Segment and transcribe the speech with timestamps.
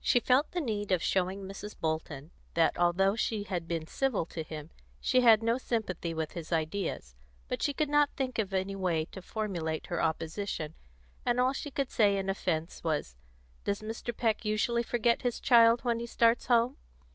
[0.00, 1.78] She felt the need of showing Mrs.
[1.78, 4.70] Bolton that, although she had been civil to him,
[5.02, 7.14] she had no sympathy with his ideas;
[7.46, 10.72] but she could not think of any way to formulate her opposition,
[11.26, 13.16] and all she could say in offence was,
[13.64, 14.16] "Does Mr.
[14.16, 16.78] Peck usually forget his child when he starts home?"